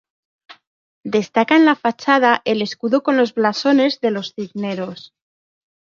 [1.15, 5.13] Destaca en la fachada el escudo con los blasones de los Cisneros.